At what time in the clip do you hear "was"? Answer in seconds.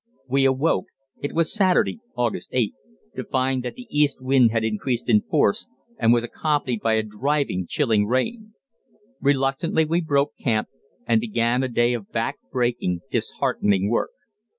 1.33-1.53, 6.11-6.23